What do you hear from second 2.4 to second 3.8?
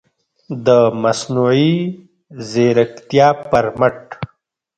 ځیرکتیا پر